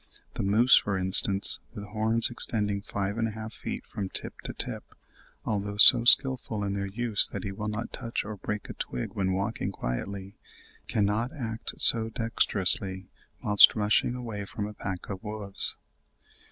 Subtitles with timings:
[0.33, 4.53] The moose, for instance, with horns extending five and a half feet from tip to
[4.53, 4.83] tip,
[5.45, 9.13] although so skilful in their use that he will not touch or break a twig
[9.13, 10.37] when walking quietly,
[10.87, 13.09] cannot act so dexterously
[13.43, 15.77] whilst rushing away from a pack of wolves.